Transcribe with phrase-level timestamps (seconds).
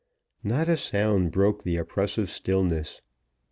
[0.43, 3.01] Not a sound broke the oppressive stillness.